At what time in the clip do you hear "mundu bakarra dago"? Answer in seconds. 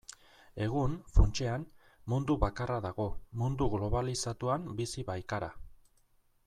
2.13-3.07